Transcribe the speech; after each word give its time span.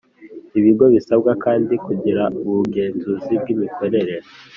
Ibigo 0.59 0.85
bisabwa 0.93 1.31
kandi 1.43 1.73
kugira 1.85 2.23
ubugenzuzi 2.47 3.33
bw'imikorere 3.41 4.15